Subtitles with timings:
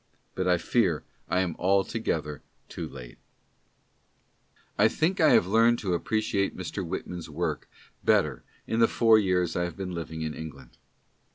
[0.33, 3.19] But I fear I am altogether too late
[4.75, 6.83] I think I have learned to appreciate Mr.
[6.83, 7.69] Whitman's work
[8.03, 10.79] bet ter in the four years I have been living in England.